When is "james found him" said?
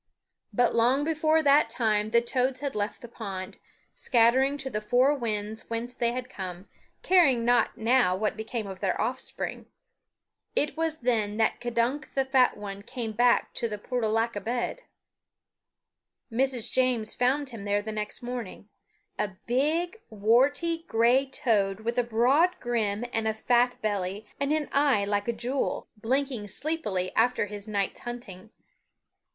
16.73-17.63